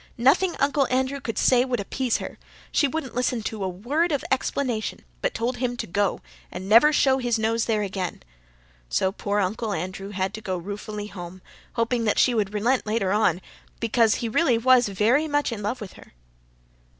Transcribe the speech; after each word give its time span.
Nothing 0.17 0.55
Uncle 0.59 0.87
Andrew 0.89 1.21
could 1.21 1.37
say 1.37 1.63
would 1.63 1.79
appease 1.79 2.17
her. 2.17 2.39
She 2.71 2.87
wouldn't 2.87 3.13
listen 3.13 3.43
to 3.43 3.63
a 3.63 3.69
word 3.69 4.11
of 4.11 4.25
explanation, 4.31 5.01
but 5.21 5.35
told 5.35 5.57
him 5.57 5.77
to 5.77 5.85
go, 5.85 6.21
and 6.49 6.67
never 6.67 6.91
show 6.91 7.19
his 7.19 7.37
nose 7.37 7.65
there 7.65 7.83
again. 7.83 8.23
So 8.89 9.11
poor 9.11 9.39
Uncle 9.39 9.73
Andrew 9.73 10.09
had 10.09 10.33
to 10.33 10.41
go 10.41 10.57
ruefully 10.57 11.05
home, 11.05 11.43
hoping 11.73 12.05
that 12.05 12.17
she 12.17 12.33
would 12.33 12.51
relent 12.51 12.87
later 12.87 13.11
on, 13.11 13.41
because 13.79 14.15
he 14.15 14.27
was 14.27 14.33
really 14.41 14.57
very 14.91 15.27
much 15.27 15.51
in 15.51 15.61
love 15.61 15.79
with 15.79 15.93
her." 15.93 16.13